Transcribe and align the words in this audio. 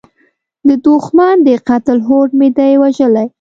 د 0.67 0.69
دوښمن 0.85 1.35
د 1.47 1.49
قتل 1.69 1.97
هوډ 2.07 2.29
مې 2.39 2.49
دی 2.57 2.73
وژلی 2.81 3.27